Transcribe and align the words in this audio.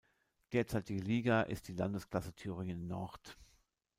Derzeitige 0.51 0.99
Liga 0.99 1.43
ist 1.43 1.67
die 1.67 1.73
Landesklasse 1.75 2.33
Thüringen 2.33 2.87
Nord. 2.87 3.37